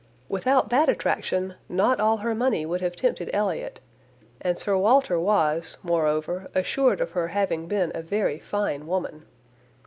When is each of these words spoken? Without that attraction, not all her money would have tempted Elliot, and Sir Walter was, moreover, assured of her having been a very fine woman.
Without 0.27 0.69
that 0.69 0.89
attraction, 0.89 1.53
not 1.69 1.99
all 1.99 2.17
her 2.17 2.33
money 2.33 2.65
would 2.65 2.81
have 2.81 2.95
tempted 2.95 3.29
Elliot, 3.33 3.79
and 4.41 4.57
Sir 4.57 4.75
Walter 4.75 5.19
was, 5.19 5.77
moreover, 5.83 6.49
assured 6.55 7.01
of 7.01 7.11
her 7.11 7.27
having 7.27 7.67
been 7.67 7.91
a 7.93 8.01
very 8.01 8.39
fine 8.39 8.87
woman. 8.87 9.25